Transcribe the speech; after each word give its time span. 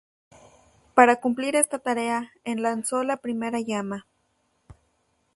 Para 0.95 1.17
cumplir 1.17 1.55
esta 1.55 1.77
tarea, 1.77 2.31
enlazó 2.43 3.03
la 3.03 3.17
Primera 3.17 3.59
Llama. 3.59 4.07